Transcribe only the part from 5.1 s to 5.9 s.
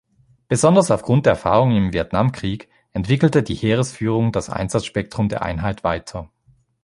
der Einheit